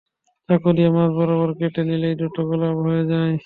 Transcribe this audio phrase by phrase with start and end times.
[0.49, 3.31] চাকু দিয়ে মাঝ বরাবর কেটে নিলেই দুটো গোলাপ হয়ে যাবে।